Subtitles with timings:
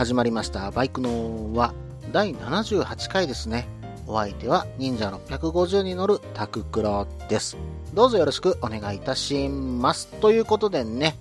[0.00, 0.70] 始まりました。
[0.70, 1.74] バイクの輪
[2.10, 3.68] 第78回ですね。
[4.06, 7.58] お相手は忍者650に乗るタククロです。
[7.92, 10.06] どうぞよろしくお願いいたします。
[10.06, 11.18] ということでね、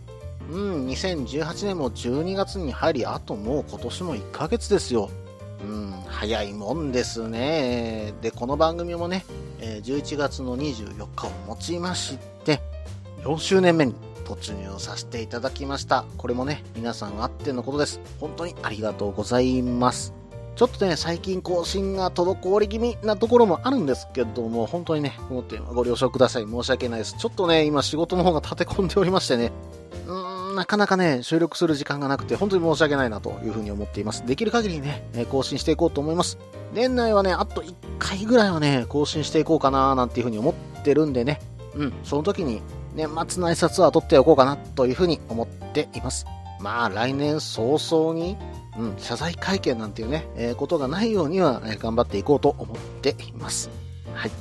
[0.50, 5.10] うん、2018年も12月に入り、あともう今年も1ヶ月ですよ。
[5.62, 8.14] うん、早いもんですね。
[8.22, 9.26] で、この番組もね、
[9.60, 12.62] 11月の24日をもちまして、
[13.24, 13.94] 4周年目に
[14.30, 16.06] 突入させていただきました。
[16.18, 18.00] これもね、皆さんあってのことです。
[18.20, 20.14] 本当にありがとうございます。
[20.56, 26.46] ちょっとね、最近更新が滞り気味なところもあるんですけども、本当にね、このご了承ください。
[26.46, 27.16] 申し訳ないです。
[27.18, 29.52] ちょっとね、今仕事の方が立て込んでおりましてね、
[30.06, 34.26] うーん、なかなかね、収録する時間がなくて、本当に申し訳ないなというふうに思っています。
[34.28, 36.38] できる限りね、更新していこうと思います。
[36.74, 41.40] 年内はね、あと1回ぐらいはね、更新していこうかななんていうふうに思ってるんでね、
[41.74, 42.62] うん、その時に
[42.94, 46.26] 年末の挨拶は取っておこうかなというふうに思っています。
[46.60, 48.38] まあ来年早々に、
[48.78, 53.70] うん、謝罪会見なんていうね、えーことがないようには、えー頑張っていこうと思っています。
[54.14, 54.32] はい。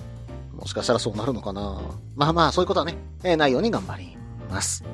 [0.54, 1.80] もしかしたらそうなるのかな
[2.16, 4.16] まあまあ、そういうことはね、えーないように頑張り
[4.50, 4.84] ます。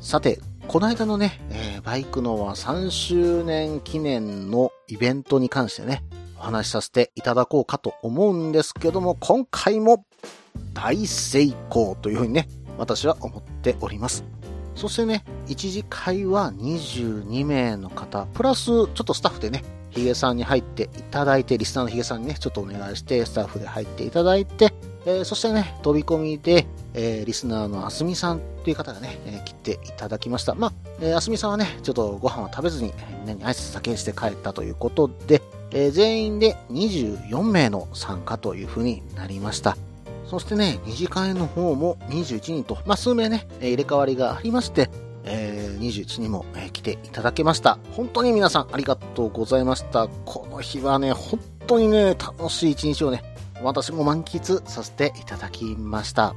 [0.00, 6.02] さて、この間のね、えーバイクのは3周年記念のイベントに関してね、
[6.38, 10.06] お話しさせていただこうかと思うんですけども、今回も
[10.72, 12.48] 大成功というふうにね、
[12.80, 14.24] 私は思っております。
[14.74, 24.72] そしてね、一次会は22名の方、プラスちょっとスタッフでね、ヒゲさんに入っていただいて、リスナーのヒゲさんにね、ちょっとお願いして、スタッフで入っていただいて、
[25.04, 30.54] えーそしてね、飛び込みで、えーリスナーのあすみさんという方がね、えー来ていただきました。
[30.54, 35.42] まあ、えーあすみさんはね、ちょっとご飯は食べずに、みんなに挨拶だけして帰ったということで、
[35.72, 39.76] え全員で24名の参加というふうになりました。
[40.30, 44.88] そしてね、二次会の方も21人と、まあ、数名ね、入れ替わりがありまして、
[45.24, 47.80] えー21人も、えー来ていただけました。
[47.96, 50.06] 本当に皆さんありがとうございました。
[50.06, 53.24] この日はね、本当にね、楽しい一日をね、
[53.60, 56.36] 私も満喫させていただきました。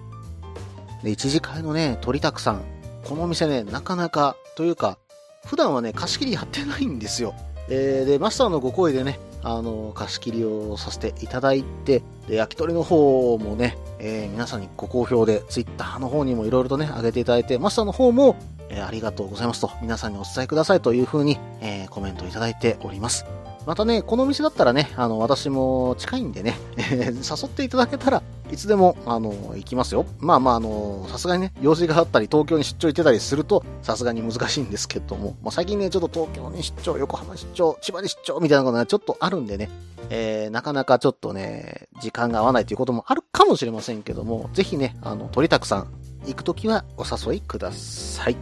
[1.04, 2.64] で、一次会のね、鳥たくさん。
[3.04, 4.98] このお店ね、なかなか、というか、
[5.46, 7.36] 普段はね、貸し切りやってないんですよ。
[7.70, 18.36] えーで、マスターのご声でね、あの、貸し切りをさせていただいて、で、焼き鳥の方もね、えー皆さんにご好評で、ツイッターの方にもいろいろとね、あげていただいて、マスターの方も、
[18.70, 23.26] えーありがとうございますと、皆さんにお伝えくださいというふうに、えーコメントいただいております。
[23.66, 27.12] またね、このお店だったらね、あの、私も近いんでね、 誘
[27.46, 28.22] っていただけたら
[28.54, 30.06] いつでも、あの、行きますよ。
[30.20, 39.70] まあまあ、あの、さすがにね、用事があったり、東京に出張行ってたりすると、さすがに難しいんですけども、まあ最近ね、ちょっと東京に出張、横浜出張、千葉に出張みたいなことがちょっとあるんでね、
[40.12, 45.88] えー、なかなかちょっとね、時間が合わないということもあるかもしれませんけども、ぜひね、あの、鳥たくさん、
[46.28, 48.38] 行くときはお誘いください。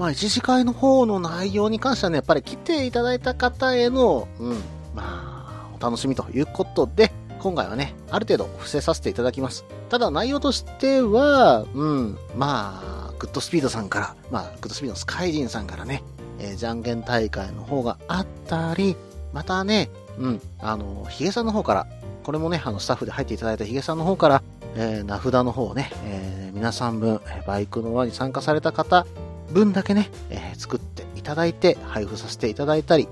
[0.00, 4.56] まあ、一次会の方の内容に関してはね、やっぱり来ていただいた方への、うん、
[4.96, 7.12] まあ、お楽しみということで、
[7.44, 9.66] 今回はね、ある程度伏せさせていただきます。
[9.90, 16.02] ただ内容としては、うん、まあ、グッドスピードさんから、まあ、グッドスピードのスカイジンさんからね、
[16.38, 18.96] えーじゃんけん大会の方があったり、
[19.34, 21.86] またね、うん、あの、ヒゲさんの方から、
[22.22, 24.42] これもね、あの、スタッフで入っていただいたヒゲさんの方から、
[24.76, 29.06] えー名札の方をね、えー皆さん分、バイクの輪に参加された方
[29.52, 33.06] 分だけね、えー作っていただいて、配布させていただいたり、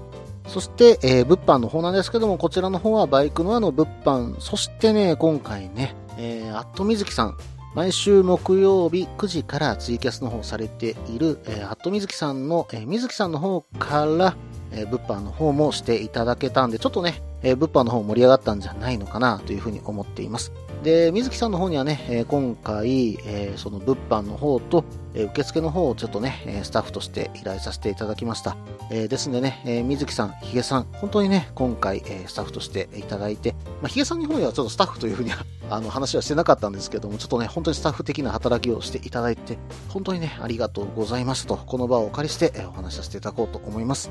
[0.47, 7.37] そして、えー物販の方なんですけども、こちらの方はバイクのあの物販、そしてね、今回ね、えー、アットみずきさん、
[7.75, 14.37] 毎週木曜日9時からツイキャスの方されている、えー、アットみずきさんの、えー、みずきさんの方から、
[14.73, 20.53] えー物販の方もしていただけたんで、ちょっとね、えー物販の方盛り上がったんじゃないのかなというふうに思っています。
[20.83, 24.85] で、水木さんの方にはね、え今回、えその物販の方と、
[25.15, 28.57] え受付の方をちょっとね、えスタッフとして依頼させていただきました。
[28.91, 39.57] えですんでね、えー水木さん、ヒゲさん、本当にね、今回、えスタッフとしていただいて、まあ、ヒゲさんの方にはちょっとスタッフというふうには あの話はしてなかったんですけども、ちょっとね、本当にスタッフ的な働きをしていただいて、
[39.89, 44.11] 本当にね、ありがとうございますと、この場をお借りして、えお話しさせていただこうと思います。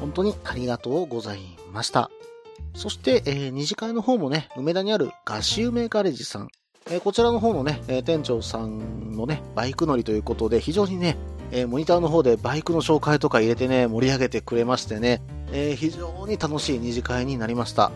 [0.00, 1.40] 本当にありがとうござい
[1.72, 2.10] ました。
[2.74, 6.48] そして、えー二次会の方もね、梅田にあるガシウメガレージさん、
[6.90, 11.16] えーこちらの方のね、えー店長さんのね、バイク乗りということで、非常にね、
[11.52, 15.22] えー、モニターの方でバイクの紹介とか入れてね、盛り上げてくれましてね、
[15.52, 17.90] えー、非常に楽しい二次会になりました。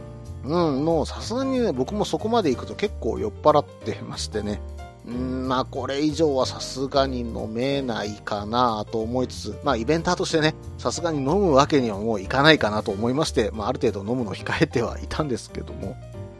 [0.45, 4.61] うん、もうさすがにね、僕もそこまで行くと結構酔っ払ってましてね、
[5.07, 15.97] うん、まあこれ以上はさすがに飲めないかなと思いつつ、まあイベンターとしてね、さすがに飲むわけにはもういかないかなと思いまして、まあある程度飲むの控えてはいたんですけども、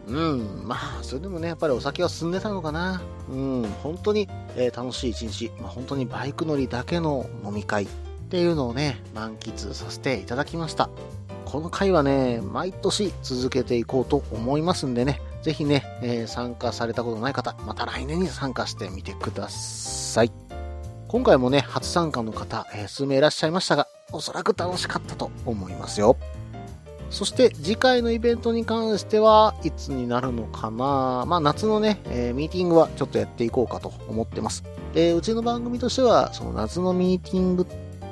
[0.07, 3.01] うん、まあ、それでもね、やっぱりお酒は進んでたのかな。
[3.29, 7.87] うん、本当に、えー、楽しい一日、まあ、本当にバイク乗りだけの飲み会っ
[8.29, 10.89] ていうのをね、満喫させていただきました。
[11.45, 20.31] この回はね、毎年続けていこうと思いますんでね、ぜひね、えー、参加されたことない方、また来年に参加してみてください。
[21.07, 26.17] 今回もね、初参加の方、えー、数名いらっしゃいましたが、おそらく楽しかったと思いますよ。
[27.11, 34.63] そして次回のイベントに関してはいつになるのかなまあ夏のね、えー、ミーティングはちょっとやっていこうかと思ってます。
[34.95, 37.67] え、うちの番組としては、その夏のミーティング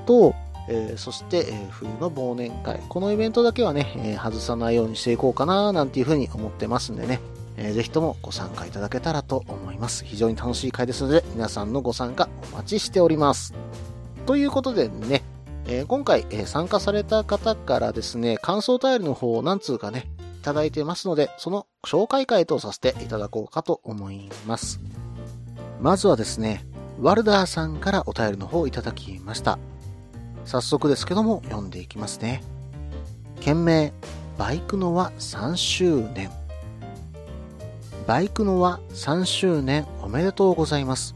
[0.05, 0.35] と、
[0.67, 2.81] えー、そして、え、冬の忘年会。
[2.87, 7.19] このイベントだけはね、え、外さないようにしていこうかななんていうふうに思ってますんでね、
[7.57, 10.05] えー、ぜひともご参加いただけたらと思います。
[10.05, 13.53] 非常に楽しい会ですので、皆さんのご参加お待ちしております。
[14.25, 15.23] ということでね、
[15.65, 24.79] えー、今回、えー、参加された方からですね、感想タイルの方を何通かね、いただいてますので、その紹介会とさせていただこうかと思います。
[25.79, 26.65] まずはですね、
[26.99, 29.57] ワルダーさんからお便りの方をいただきました。
[30.45, 32.43] 早速ですけども、読んでいきますね。
[33.39, 33.93] 件名、
[34.37, 36.31] バイクの輪3周年。
[38.07, 41.15] バイクの輪3周年おめでとうございます。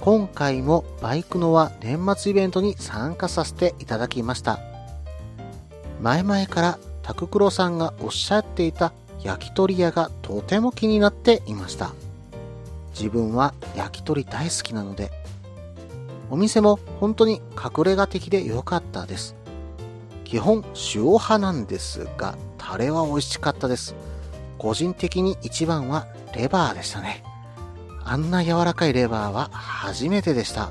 [0.00, 4.60] 今回もバイクの輪年末イベントに参加させていただきました。
[6.00, 8.92] 前々からタククロさんがおっしゃっていた
[9.22, 11.92] 焼き鳥屋がとても気になっていました。
[12.92, 15.10] 自分は焼き鳥大好きなので、
[16.32, 19.36] お店も本当に隠れ家的で良かったです。
[20.24, 20.64] 基本
[20.94, 23.94] 塩派なんですが、タレは美味しかったです。
[24.56, 27.22] 個人的に一番はレバーでしたね。
[28.02, 30.70] あんな柔らかいレバーは初めてでした。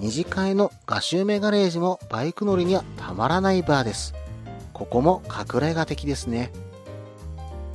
[0.00, 4.12] 二次会のガシューメガレージもバイク乗りにはたまらないバーです。
[4.72, 6.50] ここも隠れ家的ですね。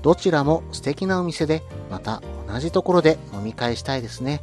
[0.01, 4.42] どちらも素敵なお店で、また同じところで飲み会したいですね。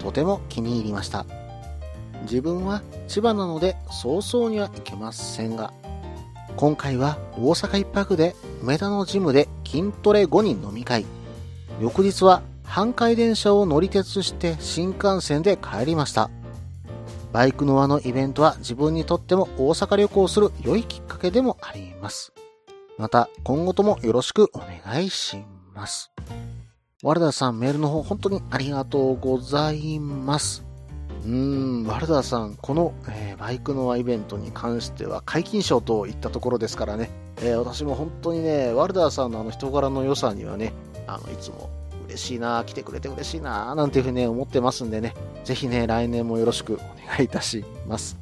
[0.00, 1.24] とても気に入りました。
[2.22, 5.72] 自分は千葉なので早々には行けませんが、
[6.56, 11.04] 今回は大阪一泊で梅田のジムで筋トレ5人飲み会。
[11.80, 16.30] 翌日は阪海電車を乗り鉄して新幹線で帰りました。
[17.32, 22.32] バイクの輪のイベントは自分にとっても大阪旅行する良いきっかけでもあります。
[22.96, 25.36] また今後ともよろしくお願いし
[25.74, 26.10] ます。
[27.02, 30.64] ワルダさんメールの方本当にありがとうございます。
[31.26, 39.32] うん、ワルダーさん、この、えー、バイクの輪イベントに関しては解禁賞といったところですからね、えー、私も本当にね、ワルダーさん。
[39.32, 40.72] のあの人柄の良さにはね、
[41.08, 41.68] あの、いつも
[42.08, 43.90] 嬉しいな、来てくれて嬉しいな、なん。
[43.90, 44.90] ていうふうにね、思ってますん。
[44.90, 45.14] でね、
[45.44, 48.16] ぜひね、来年もよろしくお願いいたします。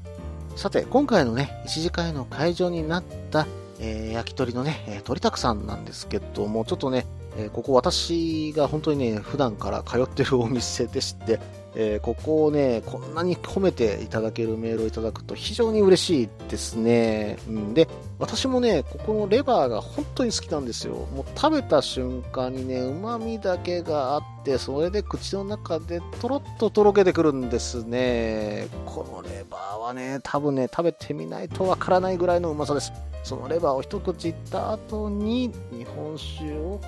[0.56, 3.46] さて、今回のね、一次会の会場になった、
[3.80, 5.66] えー、焼き鳥のね、え、鳥たくさん。
[5.66, 5.84] なん。
[5.84, 11.40] ですけども、ちょっとね、えー、ここ私が本当にね、普段から通ってるお店でして、
[11.76, 17.36] えー、ここをね、こんなに褒めていただけるメールをいただくと非常に嬉しいですね。
[17.48, 17.88] うん、で、
[18.20, 20.94] 私もね、ここのレバーが本当に好きなんですよ。
[20.94, 28.68] もう食べた瞬間にね、旨味だけがあって、それで口の中でとろっととろけてくるんですね。
[28.86, 32.92] このレバーはね、多分ね、食べてみないとわからないぐらいのうまさです。
[33.24, 36.80] そのレバーを一口いった後に、日本酒を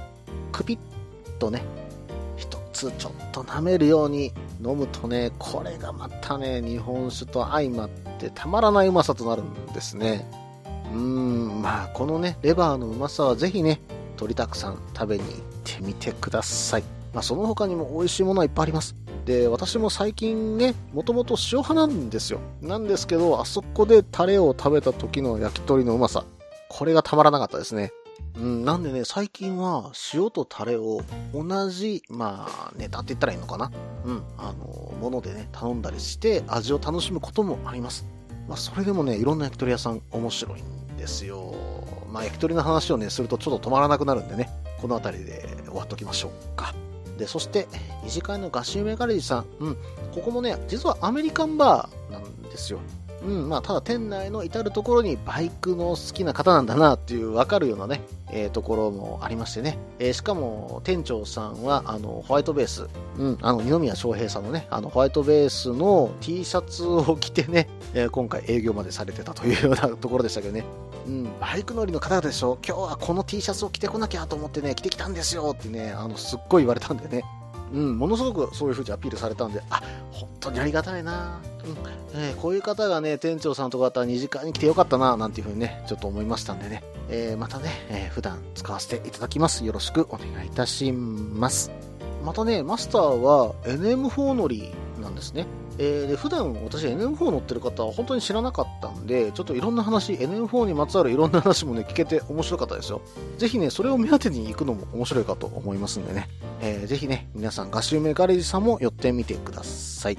[0.52, 1.62] クピッとね、
[2.36, 10.26] 一つちょっと舐めるように飲むとね、これがまたね、日本酒と相まってたまらないうまさとなるんですね。
[10.92, 13.80] うーん、まあ、このね、レバーのうまさはぜひね、
[14.16, 15.32] 鳥たくさん食べに行っ
[15.64, 16.84] てみてください。
[17.12, 18.94] まあ、その他にも美味しいものはいっぱいあります。
[19.24, 22.40] で、私も最近ね、もともと塩派なんですよ。
[22.62, 26.24] なんですけど、あそこでタレを食べた時の焼き鳥のうまさ、
[26.68, 27.92] これがたまらなかったですね。
[28.38, 31.00] うん、なんでね、最近は塩とタレを
[31.32, 33.70] 同じ、まあ、ネタって言ったらいいのかな
[34.04, 38.06] うん、あの、ものでね、頼んだりして味を楽しむこともあります。
[38.48, 41.54] まあ、それでもね、いろんな焼き鳥屋さん面白いんですよ。
[42.12, 44.50] まあ、焼き鳥の話をね、するとちょっと止まらなくなるんでね、
[44.80, 46.74] この辺りで終わっときましょうか。
[47.18, 47.66] で、そして、
[48.04, 49.46] 二次会のガシュメガレージさん。
[49.60, 49.76] うん、
[50.14, 52.80] ここもね、実はアメリカンバーなんですよ。
[53.24, 59.78] うん、まあ、ただ店内の至るところにバイクの好きな方なんだなっていうわかるようなね、えー、ところもありましてね。
[59.98, 70.64] えー、しかも、店長さんは、あの、ホワイトベース、うん、あの、二宮翔平さんのね、あの、ホワイトベースの T シャツを着てね、えー、今回営業までされてたというようなところでしたけどね。
[71.06, 77.22] うん、バイク乗りの方でしょ今日はこの T シャツを着てこなきゃと思ってね、着てきたんですよってね、あの、すっごい言われたんでね。
[77.72, 79.82] うん、ものすごくそういうふうにアピールされたんで、あ、
[80.12, 89.64] 本当にありがたいな、うんえー、こういう方がね、店長さんとかだったら2時間に来てよかったな、なんていうふうにね、ちょっと思いましたんでね、えー、またね、えー、普段使わせていただきます。
[89.64, 91.70] よろしくお願いいたします。
[92.24, 95.46] またね、マスターは NM4 乗りなんですね。
[95.78, 103.02] えー、で普段私 NM4 乗ってる方は本当に知らなかったんで、ちょっといろんな話、NM4 にまつわるいろんな話もね、聞けて面白かったですよ。
[103.38, 106.28] ぜひね、それを目当てに行くのも面白いかと思いますんでね。
[106.60, 110.18] えー、ぜひね、皆さん、ガシュメガレージさんも寄ってみてください。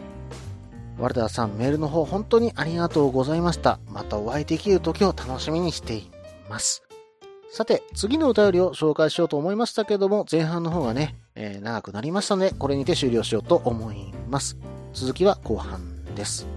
[0.99, 3.79] ワルダーさん、メールの方本当にありがとうございました。
[3.89, 6.09] またお会いできる時を楽しみにしてい
[6.49, 6.83] ます。
[7.51, 14.57] さて、次のお便りを紹介しようと思いましたけども、前半の方がね、えー、長くなりましたので、これにて終了しようと思います。
[14.93, 16.47] 続きは後半です。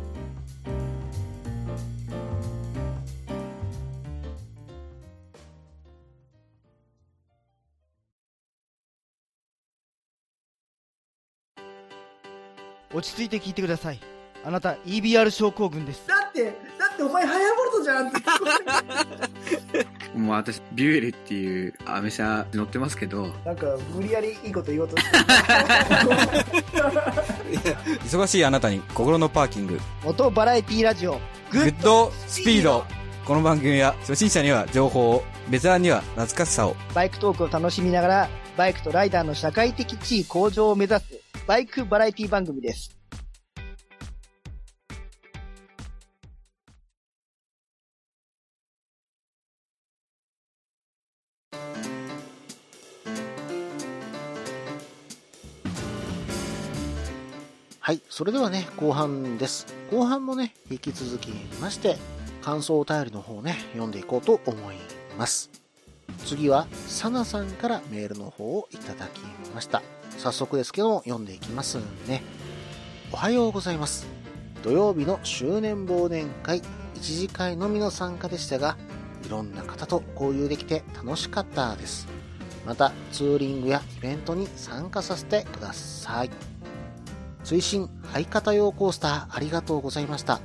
[12.92, 14.00] 落ち着いて聞いてください。
[14.44, 16.19] あなた EBR 症候群です。
[16.30, 16.44] だって、
[16.78, 18.20] だってお前ハヤボルトじゃんって。
[20.18, 23.28] もう私、ビュエルっていうアメ車乗ってますけど。
[23.44, 25.18] なんか、無理やりいいこと言おうとして
[28.06, 29.80] 忙しいあなたに心のパーキング。
[30.04, 31.20] モトバラエティラジオ。
[31.50, 32.84] Good Speed。
[33.24, 36.76] この番組は初心者には情報を、ベテランには懐かしさを。
[36.94, 41.06] バイクトークを楽しみながら、バイクとライダーの社会的地位向上を目指す、
[41.46, 42.99] バイクバラエティ番組です。
[57.90, 58.02] はい。
[58.08, 59.66] それではね、後半です。
[59.90, 61.30] 後半もね、引き続き
[61.60, 61.96] まして、
[62.40, 64.76] 感想お便りの方ね、読んでいこうと思い
[65.18, 65.50] ます。
[66.24, 69.82] 次は、サナさんからメールの方をいただきました。
[70.18, 72.22] 早速ですけども、読んでいきますね。
[73.10, 74.06] おはようございます。
[74.62, 76.62] 土曜日の周年忘年会、
[76.94, 78.76] 一次会のみの参加でしたが、
[79.26, 82.06] いろんな方と交流できて楽しかったです。
[82.64, 86.30] また、ツーリングやイベントに参加させてください。
[87.50, 90.38] 追伸相方用コースターありがとうございました。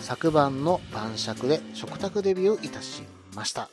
[0.00, 3.02] 昨晩の晩酌で食卓デビューいたし
[3.34, 3.68] ました。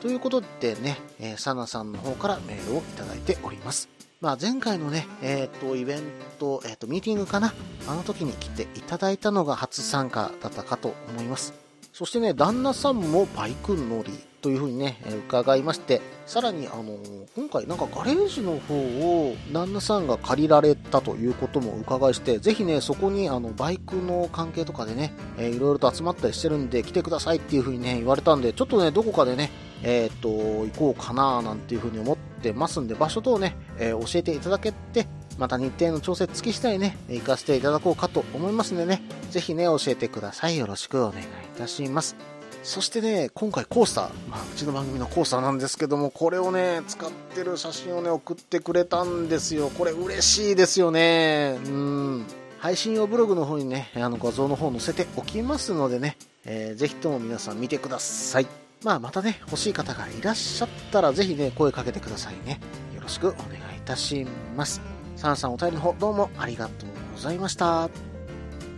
[0.00, 3.88] ということでね、えー、サナさんの方からメールをいただいております。
[4.20, 6.02] まあ、前回のね、えっ、ー、と、イベン
[6.40, 7.54] ト、えっ、ー、と、ミーティングかな？
[7.86, 11.54] あの時に来ていただいたのが初参加だったかと思います。
[11.92, 14.10] そしてね、旦那さんもバイク乗り
[14.42, 16.98] というふうにね、え伺いまして、さらに、あの、
[17.36, 29.50] 今回なんかガレージの方を旦那さんが借りられたということも伺いして、ぜひね、そこにあの、バイクの関係とかでね、えー、いろいろと集まったりしてるんで、来てくださいっていうふうにね、言われたんで、ちょっとね、どこかでね、
[29.84, 35.06] えー、っと、行こうかななんていうふうに思ってますんで、場所等ね、えー、教えていただけて、
[35.38, 40.58] また日程の調整付き次第ね、行かせていただこうかと思いますんでね、ぜひね、教えてください。
[40.58, 42.31] よろしくお願いいたします。
[42.62, 49.68] そしてね、今回コースター、まあ、うちの番組のコースターなんですけども、これをね、使ってる写真をね、送ってくれたんですよ。
[49.70, 51.58] これ嬉しいですよね。
[51.64, 52.26] うん。
[52.60, 58.46] 配信用ブログの方にね、あの画像の方載せておきますのでね、えー、ぜひとも皆さん見てください。
[58.84, 62.60] まあ、またね、欲しい方がいらっしゃったら、ぜひね、声かけてくださいね。
[62.94, 64.24] よろしくお願いいたし
[64.56, 64.80] ます。
[65.16, 67.90] サンさんお便りの方、どうもありがとうございました。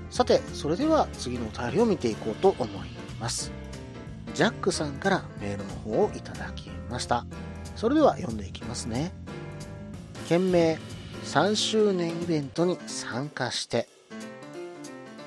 [0.09, 2.89] さて、それでは次のお便りを見ていこうと思い
[3.21, 3.64] ます。
[4.35, 7.25] ジャックさんからメールの方をいただきました。
[7.77, 9.13] それでは読んでいきますね。
[10.29, 10.79] 件名
[11.25, 13.89] 3周年イベントに参加して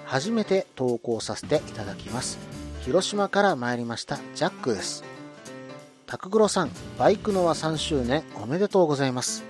[0.06, 2.38] 初めて投稿させていただきます。
[2.82, 5.04] 広島から参りましたジャックです。
[6.06, 9.44] タクグロさん、バイクのは3周年おめでとうございます。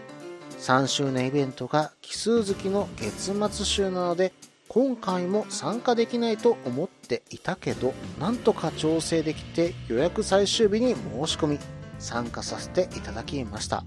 [0.60, 4.34] 3周年イベントが奇数月の月末週なので
[4.70, 11.60] 今回も参加できないと思っていたけどなんとか調整できて予約最終日に申し込み
[12.00, 13.84] 参加させていただきました。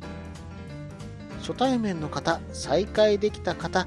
[1.41, 3.87] 初対面の方再会できた方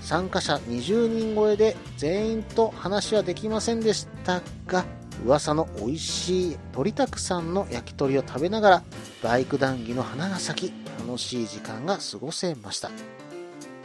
[0.00, 4.84] 参加者20人超えで全員と話はできませんでしたが
[5.24, 8.82] 噂の美味しい鳥たくさんの焼き鳥を食べながら
[9.22, 10.74] バイク談義の花が咲き
[11.06, 12.90] 楽しい時間が過ごせました。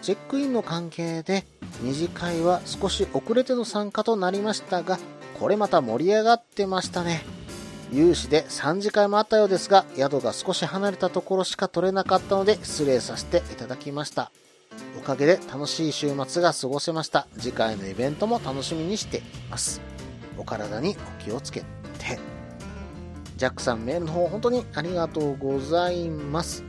[0.02, 1.46] チェックインの関係で
[1.82, 4.98] 二次会は少し遅れての参加となりましたが
[5.40, 7.24] これまた盛り上がってましたね。
[7.92, 14.32] 有志で3次会もあったようですが、宿が少し離れたところしか取れなかったので失礼させていただきました。
[14.98, 17.28] おかげで楽しい週末が過ごせました。
[17.38, 19.82] 次回のイベントも楽しみにしています。
[20.38, 22.20] お体にお気をつけて。
[23.38, 26.64] ジャックさんメールの方本当にありがとうございます。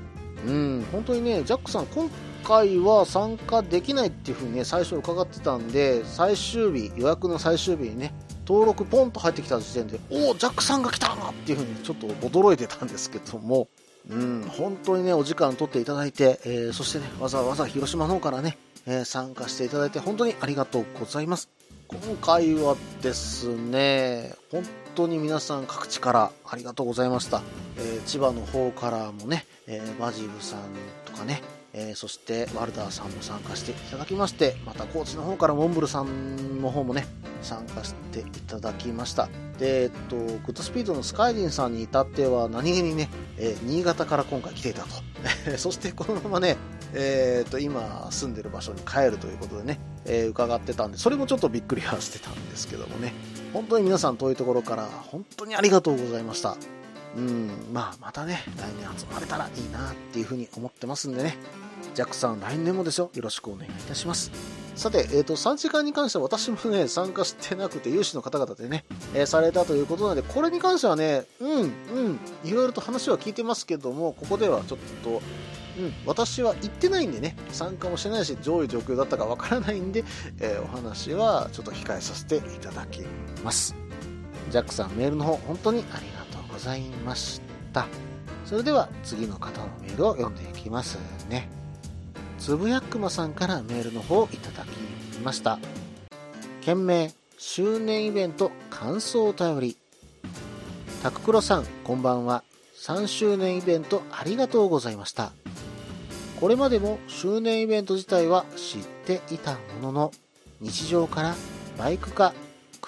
[0.46, 2.08] うん、本当にね、ジャックさん今
[2.42, 8.12] 回は参加できないっていう風にね、最初伺ってたんで、最終日、予約の最終日にね、
[8.46, 13.68] 登録ポンと入ってきた時点で、おお、ジャックさんが来たなっていう風にちょっと驚いてたんですけども、
[14.08, 18.56] うん、本当にね、お時間取っていただいて、えーそしてね、わざわざ広島の方からね、
[18.86, 21.48] えー参加していただいて本当にありがとうございます。
[21.86, 27.42] 今回はですね、本当に皆さん各地からありがとうございました。
[27.76, 30.60] えー千葉の方からもね、えーバジルさん
[31.04, 37.06] とかね、えーそしてワルダーさんも参加していただきまして、また高知の方からモンブルさんの方もね、
[37.42, 39.28] 参加していただきました。
[39.58, 43.08] で、えっと、グッドスピードのスカイリンさんに至っては何気にね、
[43.38, 44.88] えー新潟から今回来ていたと。
[45.58, 46.56] そしてこのままね、
[46.94, 53.12] えーっと、今住んでる場所に帰るということでね、えー伺ってたんで、それもちょっとびっくりはしてたんですけどもね、
[53.52, 56.56] 本当に皆さん遠いところから本当にありがとうございました。
[57.16, 61.36] うん、まあ、またね、来年集まれたらいいなっていうふうに思ってますんでね、
[61.94, 64.30] ジャックさん来年もですよ、よろしくお願いいたします。
[64.76, 75.20] さて、えっ、と、3時間に関しては私もね、参加してなくて、有志の方々でね、えーされたということなので、これに関してはね、うん、うん、いろいろと話は聞いてますけども、ここではちょっと、
[75.78, 80.04] うん、私は行ってないんでね、参加もしてないし、上位状況だったかわからないんで、
[80.40, 83.02] えーお話はちょっと控えさせていただき
[83.44, 83.74] ます。
[84.50, 86.19] ジャックさん、メールの方、本当にありがとう
[86.52, 87.40] ございまし
[87.72, 87.86] た。
[88.44, 91.48] それでは、次の方のメールを読んでいきますね。
[92.38, 95.58] つぶやくまさんからメールの方をいただきました。
[96.62, 99.76] 件名、周年イベント感想お便り。
[101.02, 102.42] タククロさん、こんばんは。
[102.76, 105.32] 3周年イベントありがとうございました。
[106.40, 110.12] これまでも周年イベント自体は知っていたものの、
[110.60, 111.34] 日常から
[111.78, 112.32] バイクか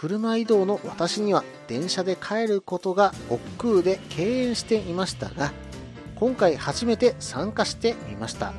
[0.03, 5.53] 車移動の私には電車で帰ることが億劫で敬遠していましたが、
[6.17, 8.53] 今回初めて参加してみました。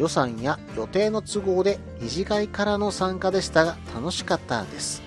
[0.00, 5.00] 予算や予定の都合で二次会からの参加でしたが楽しかったです。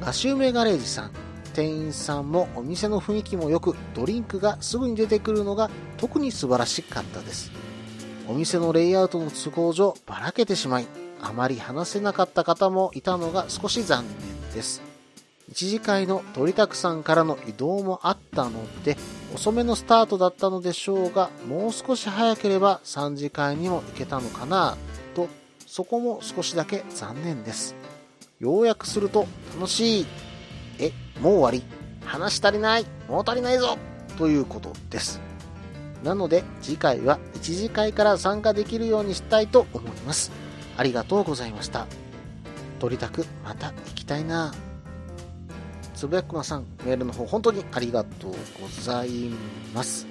[0.00, 1.10] ガシューメガレージさん、
[1.52, 7.52] 店員さんもお店の雰囲気も良く、ドリンクがすぐに出てくるのが特に素晴らしかったです。
[8.26, 10.86] お店のレイアウトの都合上ばらけてしまい、
[11.22, 14.82] あまり話せなかった方もいたのが少し残念です。
[15.50, 18.96] 一次会の鳥たくさんからの移動もあったので、
[19.34, 24.76] 遅めのスタートだったのでしょうが、もう少し早ければ3次会にも行けたのかな
[25.14, 25.28] と、
[25.66, 27.74] そこも少しだけ残念です。
[28.38, 30.06] ようやくすると楽しい。
[30.78, 33.78] え、もう終わり話足りないもう足りないぞ
[34.18, 35.20] ということです。
[36.02, 40.30] なので次回は一次会から参加できるようにしたいと思います。
[40.76, 41.86] ありがとうございました。
[42.78, 44.52] 取りたくまた行きたいな
[45.94, 48.36] つぶやくまさん、メールの方本当にありがとうご
[48.82, 49.30] ざい
[49.74, 50.06] ます。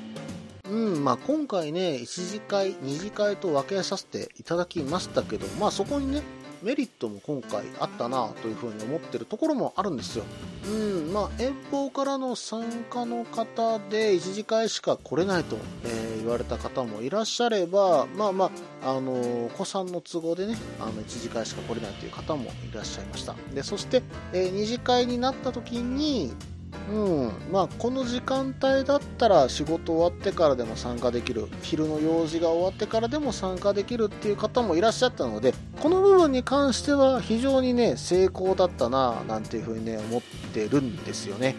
[0.69, 6.22] うん、まあ今回ね、1次会、2次会と分けさせていただきましたけど、まあそこにね、
[6.62, 10.26] メリットも今回あったなというふうに思ってるところもあるんですよ。
[10.65, 18.52] うん、まあ遠方からの参加の方で1次会しか来れないと、えー言われた方もいらっしゃれば、まあま
[18.84, 19.13] あ、あの
[19.45, 23.36] お子さんの都合でね、あの1次会しか来れないという方もいらっしゃいました。
[23.54, 26.34] で、そして、えー二次会になった時に、
[26.92, 31.48] うん、まあこの時間帯だったら仕事終わってからでも参加できる。
[31.62, 40.22] 昼の用事が終わってからでも参加できるっていう方もいらっしゃったのでこの部分に関しては非常にね成功だったななんていうふうにね思っ
[40.54, 41.56] てるんですよね、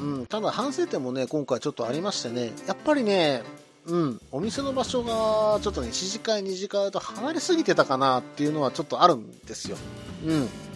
[0.00, 3.42] うん、ただ反省点もね今回ちょっとありましてねやっぱりね
[3.88, 9.78] うん、お店の場所がちょっとね、1次会、2次会と離れすぎてたかなっていうのはちょっとあるんですよ。
[10.26, 10.34] う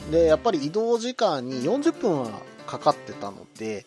[0.09, 0.11] ん。
[0.11, 2.31] で、やっぱり移動時間に40分は
[2.73, 3.85] かかってたので、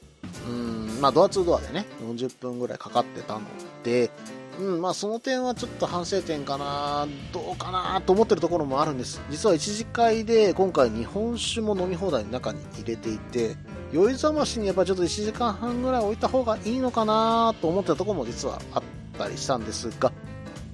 [0.48, 3.42] うん、まあドア2ドアでね、40分ぐらいかかってたの
[3.84, 4.12] で、
[4.60, 9.22] うん、まあその点はちょっと反省点かな、どうかなと思ってるところもあるんです。
[9.32, 13.56] 実は1次会で今回日本酒も飲み放題の中に入れていて、
[13.92, 18.84] 酔いざましにやっぱりちょっと1時間半ぐらい置いた方がいいのかなと思ってたところも実はあっ
[19.18, 20.12] たりしたんですが、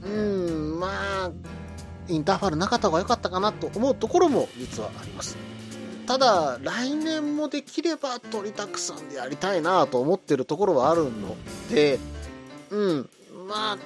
[0.04, 0.90] うん、ま
[1.28, 1.32] あ、
[2.10, 5.38] インターファルなかった方が良かったかなと思うところも実はあります。
[6.06, 11.36] ただ、来年もできれば鳥たくさんでやりたいなと思ってるところはあるの
[11.70, 12.00] で、
[12.70, 13.10] うん、
[13.48, 13.82] まあ、うん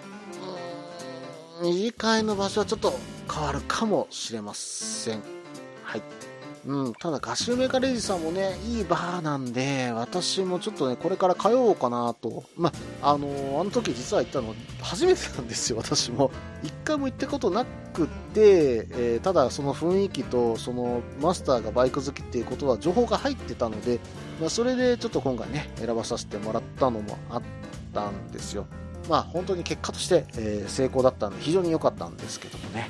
[1.61, 2.93] 二次会の場所はちょっと
[3.31, 5.23] 変わるかもしれません。
[5.83, 6.01] はい。
[6.65, 12.43] うん、ただガシュメカレジさんもね、いいバーなんで、私もちょっとね、これから通おうかなと。
[12.57, 12.71] ま、
[13.03, 16.31] あのーあの時実は行ったの初めてなんですよ、私も。
[16.63, 23.99] 一回も行ったことなくて、えーただその雰囲気と、そのマスターがバイク好きっていうことは情報が入ってたので、
[24.41, 27.41] まあ、それでちょっと今回ね、選ばさせてもらったのもあっ
[27.93, 28.65] たんですよ。
[29.07, 32.89] まあ本当に結果として、えー成功だったんで非常に良かったんですけどもね。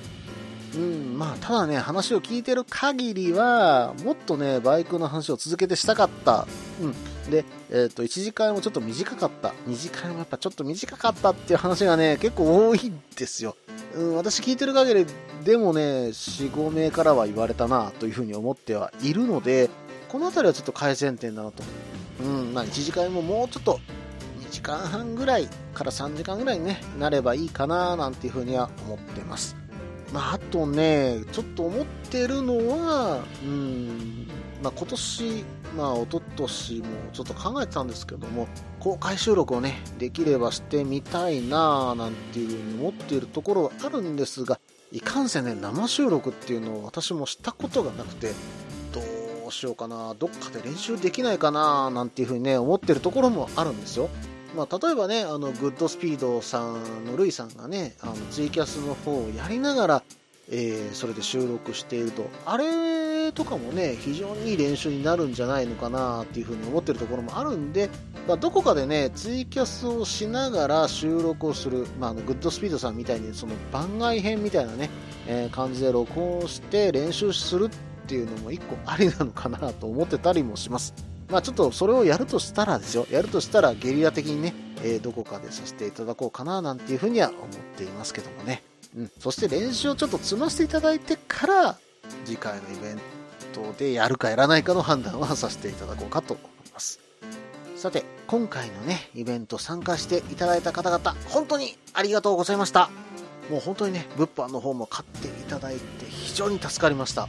[0.75, 6.47] うん、まあただね、話を聞いてる限りは、もっとね、バイクの話を続けてしたかった。
[6.81, 7.31] うん。
[7.31, 9.53] で、えっ、と、1次会もちょっと短かった。
[9.67, 13.55] 2次会もやっぱちょっと短かったっていう話がね、結構多いんですよ。
[13.95, 15.05] うん、私聞いてる限り
[15.45, 19.69] でもね、4、5名からは言われたなというふうに思ってはいるので、
[20.09, 21.63] この辺りはちょっと改善点だなと。
[22.21, 23.79] うん、まあ1次会ももうちょっと
[24.47, 29.55] 2時間半ぐらいから3時間ぐらいに、ね、なればいいかななんていうふうには思ってます。
[30.15, 34.25] まあ、あとね、ちょっと思ってるのは、うん、
[34.63, 38.47] まあ、今年、まあ、一昨年もちょっと考えてたんですけども、
[38.79, 44.57] 公開収録をね、できればしてみたいなぁなんていうふうに思っているところはあるんですが、
[44.93, 48.31] いかんせんね、生収録っていうのを私もしたことがなくて、
[48.93, 49.01] ど
[49.49, 54.07] うしようかな、どっかで練習できないかな、なんていうふうにね、思ってるところもあるんですよ。
[54.55, 60.03] まあ、例えばね、あの、グッドスピードさんのルイさんがね、あの、ツイキャスの方をやりながら、
[60.49, 67.89] えーそれで収録していると、あれとかもね、非常にいい練習になるんじゃないのかなっていうふうに思ってるところもあるんで、
[68.27, 74.89] まあ、どこかでね、ツイキャスをしながら収録をする、まあ、あのグッドスピードさんみたいに、その番外編みたいなね、
[75.27, 77.69] えー感じで録音して練習するっ
[78.07, 81.14] ていうのも一個ありなのかなと思ってたりもします。
[81.29, 87.39] まあちょっとそれをやるとしたらですよ、やるとしたらゲリラ的にね、えーどこかでさせていただこうかななんていうふうには思っ
[87.77, 88.63] ていますけどもね。
[88.95, 89.11] うん。
[89.19, 91.77] そして練習をちょっと積ませていただいてから、
[92.25, 92.99] 次回のイベン
[93.53, 96.99] トでやるかやらないかの判断はさせていただこうかと思います。
[97.75, 102.89] さて、今回のね、イベント参加していただいた方々、本当にありがとうございました。
[103.49, 107.27] もう本当にね、物販の方も買っていただいて非常に助かりました。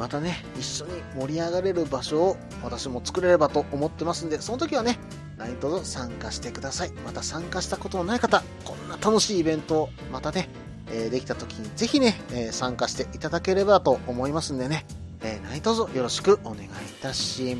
[0.00, 4.98] またね、一緒に盛り上がれる場所を私も作れればと思ってますんで、その時はね、
[5.36, 6.92] 何卒参加してください。
[7.04, 10.48] また参加したことのない方、こんな楽しいイベントをまたね、
[10.90, 14.86] えーできた時にぜひね、えー参加していただければと思いますんでね、
[15.20, 16.68] えー何卒よろしくお願いい
[17.02, 17.54] たし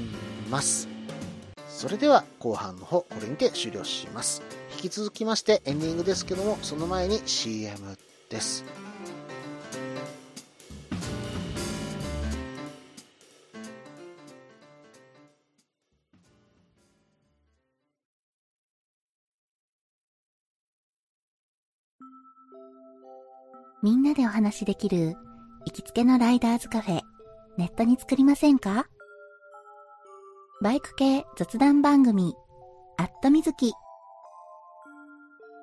[0.48, 0.88] ます。
[1.68, 4.40] それでは後半の方、これにて終了します。
[4.83, 7.98] 引き続きましてエンディングですけども、その前に CM
[8.31, 8.64] です。
[24.40, 25.16] 話しできる
[25.66, 27.00] 行きつけのライダーズカフェ、
[27.59, 28.87] ネットに作りませんか？
[30.62, 32.35] バイク系雑談番組、
[32.96, 33.74] アットみずき。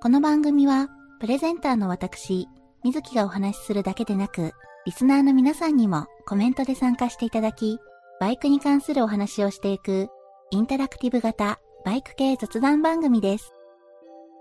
[0.04, 2.48] この番組は、プレゼンターの私、
[2.84, 4.52] みずきがお話しするだけでなく、
[4.86, 7.80] リスナーの皆さんにもコメントで参加していただき、
[8.20, 10.08] バイクに関するお話をしていく、
[10.52, 13.52] インタラクティブ型バイク系雑談番組です。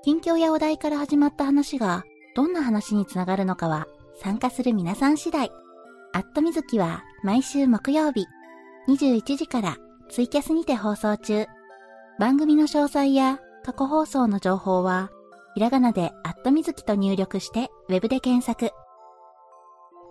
[0.05, 3.87] 近況やお題から始まった話が、どんな話につながるのかは
[4.19, 5.51] 参加する皆さん次第。
[6.13, 8.27] アットみずきは毎週木曜日
[8.89, 9.77] 21時から
[10.09, 11.47] ツイキャスにて放送中。
[12.19, 15.11] 番組の詳細や過去放送の情報は
[15.55, 18.73] ひらがなでアットみずきと入力してウェブで検索。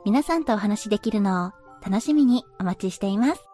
[0.05, 1.51] 皆さんとお話しできるのを
[1.83, 3.44] 楽しみにお待ちしています。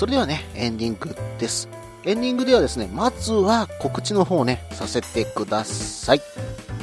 [0.00, 1.68] それではね、エンディングです。
[2.06, 6.22] エンディングではですね、まずは告知の方をね、させてください。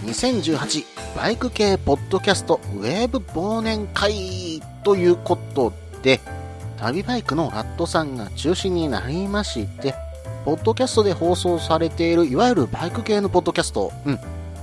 [0.06, 6.20] 2018バイク系ポッドキャストウェーブ忘年会ということで、
[6.78, 9.96] 旅バイクのラットさんが中心になりまして、
[10.46, 14.20] ポッドキャストで放送されている、いわゆるバイク系のポッドキャスト、うん、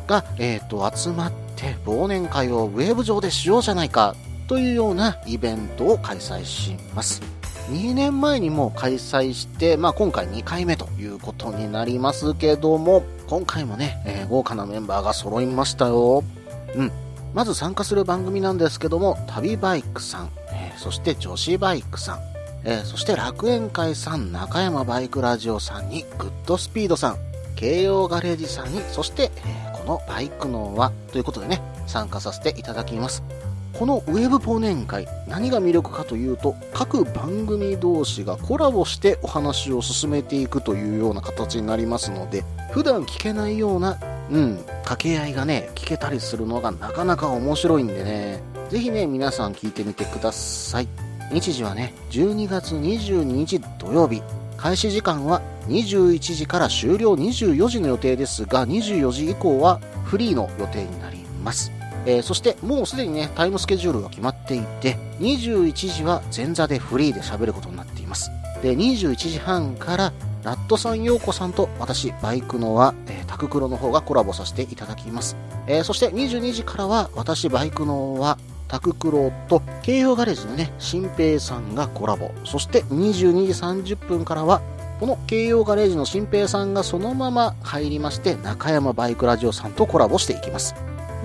[0.06, 4.14] が、えっ、と、集まって忘年会をウェーブ上でしようじゃないか、
[4.46, 7.20] というようなイベントを開催します。
[7.70, 16.24] 2年前にも開催して、まあ、今回2回目ということになりますけども、今回もね、えー豪華なメンバーが揃いましたよ。
[16.74, 16.92] うん。
[17.34, 22.18] まず参加する番組なんですけども、旅バイクさん、えーそして女子バイクさん、
[22.64, 27.16] えーそして楽園会さん、中山バイクラジオさんに、グッドスピードさん、
[27.56, 33.22] 京葉ガレージさんに、そして、えこのバイクの輪ということでね、参加させていただきます。
[33.78, 43.98] このウェブ忘年会、何が魅力かというと、各番組同士がコラボしてお話を進めていくというような形になりますので、普段聞けないような、
[44.30, 50.88] うん、掛け合いがね、聞けたりするのがなかなか面白いんでね、ぜひね、皆さん聞いてみてください。
[51.32, 54.22] 日時はね、12月22日土曜日、
[54.56, 61.73] 開始時間は21時から終了24時の予定ですが、24時以降はフリーの予定になります。
[62.06, 68.30] えーそしてもうすでにね、タイムスケジュールが決まっていて、21時は前座でフリーで喋ることになっています。
[68.62, 70.12] で、21時半から、
[70.42, 75.36] ラットさん、ヨーコさんと私、バイクのは、えータククロの方がコラボさせていただきます。
[75.66, 78.38] えーそして22時からは、私、バイクのは、
[78.68, 82.30] タククロと、京葉ガレージのね、新平さんがコラボ。
[82.44, 83.46] そして22
[83.82, 84.60] 時30分からは、
[85.00, 90.74] この京葉ガレージの新平さんがそのまま入りまして、中山バイクラジオさんとコラボしていきます。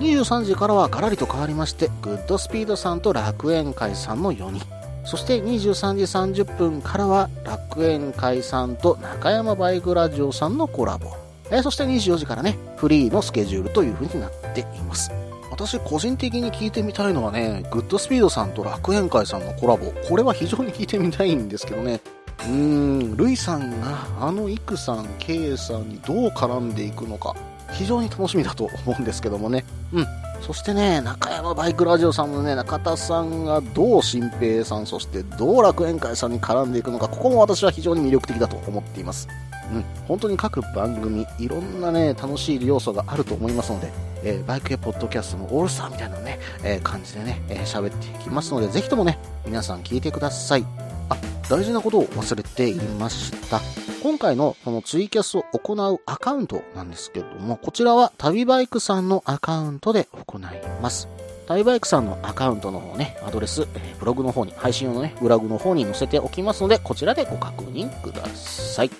[0.00, 4.66] 23時からはガラリと変わりまして、グッドスピードさんと楽園会さんの4人。
[5.04, 11.10] そして23時30分からは楽園会さんと中山バイクラジオさんのコラボ。
[11.50, 15.10] えそして24時からね、フリーのスケジュールという風になっています。
[15.50, 19.92] 私個人的に聞いてみたいのはね、グッドスピードさんと楽園会さんのコラボ。
[20.08, 22.00] これは非常に聞いてみたいんですけどね。
[22.40, 27.34] うーん、ルイさんがあのイクさん、ケイさんにどう絡んでいくのか、
[27.72, 29.64] 非常に楽しみだと思うんですけどもね。
[29.92, 30.06] うん。
[30.40, 39.28] そしてね、中山バイクラジオさんのね、中田さんがどう新平さん、そしてどう楽園会さんに絡んでいくのか、ここも私は非常に魅力的だと思っています。
[39.72, 39.84] うん。
[40.08, 50.64] 本当に各番組、いろんなね、楽しい要素があると思いますので、えーバイクやポッドキャストのオールスターみたいなね、えー感じでね、えー喋っていきますので、ぜひともね、皆さん聞いてください。
[51.10, 51.16] あ、
[51.48, 53.60] 大事なことを忘れていました。
[54.02, 60.42] 今回のこのツイキャスを行うアカウントなんですけれども、こちらは旅バイクさんのアカウントで行い
[60.80, 61.06] ます。
[61.46, 63.66] 旅バイクさんのアカウントの方ね、アドレス、
[63.98, 68.90] ブログの方に、配信用のね、ブログの方に載せておきますので、こちらでご確認ください。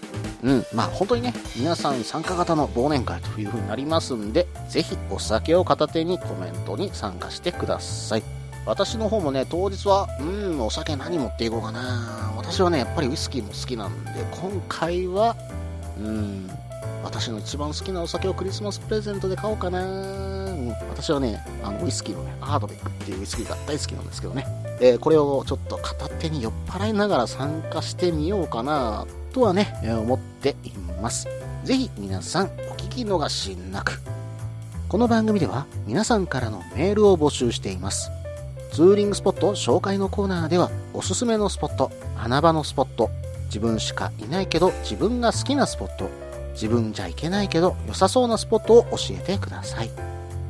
[0.42, 8.39] うん、まあ本当にね、皆さん参加型の忘年会という風になりますんで、ぜひお酒を片手にコメントに参加してください。
[8.70, 10.22] 私の方もね、当日は、う
[10.54, 12.32] ん、お酒何持っていこうかな。
[12.36, 15.34] 私はね、やっぱりウイスキーも好きなんで、今回は、
[15.98, 16.48] うん、
[17.02, 19.84] 私の一番好きなお酒をクリスマスプレゼントで買おうかな。
[19.84, 24.46] うん、私はね、あの、ウイスキーのね、アードベックっていうウイスキーが大好きなんですけどね。
[24.80, 30.70] えーこれをちょっと片手に酔っ払いながら参加してみようかな、とはね、思ってい
[31.02, 31.26] ます。
[31.64, 34.00] ぜひ皆さんお聞き逃しなく。
[34.88, 38.12] この番組では皆さんからのメールを募集しています。
[38.72, 43.10] ツーリングスポット紹介のコーナーではおすすめのスポット、穴場のスポット、
[43.46, 46.08] 自分しかいないけど自分が好きなスポット、
[46.52, 49.90] 自分じゃいけないけど良さそうなスポットを教えてください。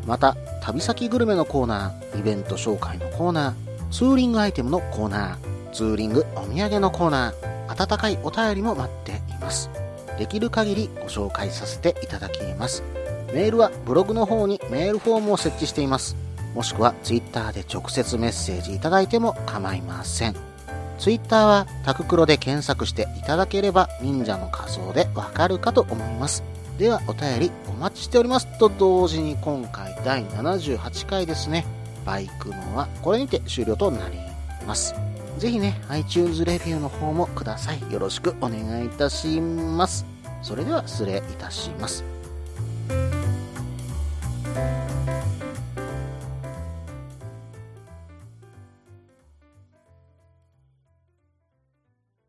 [0.07, 9.71] また、旅先グルメのコーナー、イベント紹介のコーナー、ツーリングアイテムのコーナー、ツーリングお土産のコーナー、温かいお便りも待っています。
[10.19, 12.83] できる限りご紹介させていただきます。
[13.33, 16.17] メールはブログの方にメールフォームを設置しています。
[16.55, 20.35] もしくはツイッターで直接メッセージいただいても構いません。
[20.99, 26.43] ツイッターはタククロで検索していただければ忍者の仮装でわかるかと思います。
[26.79, 31.65] ではお便りお待ちしておりますと同時に今回第78回ですね。
[32.05, 34.19] バイクのはこれにて終了となり
[34.67, 34.95] ます。
[35.39, 37.93] ぜひね、iTunes レビューの方もください。
[37.93, 40.05] よろしくお願いいたします。
[40.43, 42.05] それでは失礼いたします。